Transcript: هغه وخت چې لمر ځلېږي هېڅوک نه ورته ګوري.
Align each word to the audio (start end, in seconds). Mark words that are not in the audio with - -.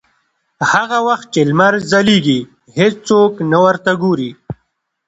هغه 0.71 0.97
وخت 1.07 1.27
چې 1.33 1.41
لمر 1.49 1.73
ځلېږي 1.91 2.39
هېڅوک 2.77 3.33
نه 3.51 3.57
ورته 3.65 3.91
ګوري. 4.03 4.31